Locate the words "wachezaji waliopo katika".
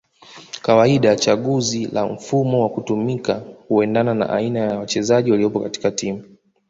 4.79-5.91